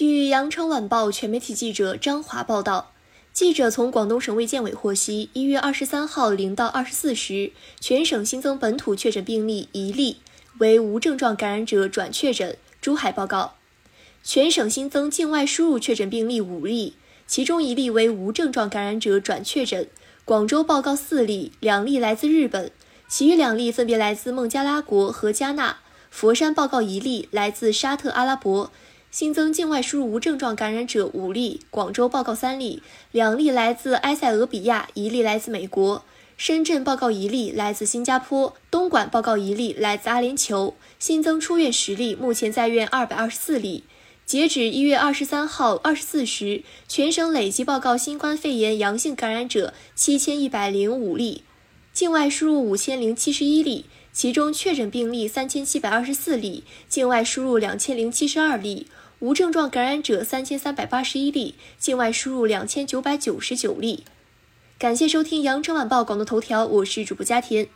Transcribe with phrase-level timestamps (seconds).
[0.00, 2.92] 据羊城晚报全媒体记者张华报道，
[3.34, 10.16] 记者从广东省卫健委获悉，一月二十三号零到二十四时，全省新增本土确诊病例一例，
[10.56, 12.56] 为无症状感染者转确诊。
[12.80, 13.56] 珠海报告，
[14.24, 16.94] 全省新增境外输入确诊病例五例，
[17.26, 19.86] 其中一例为无症状感染者转确诊。
[20.24, 22.72] 广州报告四例，两例来自日本，
[23.06, 25.76] 其余两例分别来自孟加拉国和加纳。
[26.10, 28.72] 佛山报告一例，来自沙特阿拉伯。
[29.10, 32.80] 新增境外输入无症状感染者五例，广州报告三例，
[33.10, 36.04] 两例来自埃塞俄比亚，一例来自美国。
[36.36, 40.74] 深圳报告一例来自新加坡，东莞报告一例来自阿联酋。
[41.00, 43.82] 新增出院十例，目前在院二百二十四例。
[44.24, 51.42] 截止一月二十三号二十四时，全省累计报告新冠肺炎阳性感染者七千一百零五例，
[52.00, 58.86] 境外输入五千零七十一例，其中确诊病例三千七百二十四例，境外输入两千零七十二例。
[59.18, 64.04] 无症状感染者三千三百八十一例，境外输入两千九百九十九例。
[64.78, 67.68] 感谢收听羊城晚报广东头条，我是主播佳田。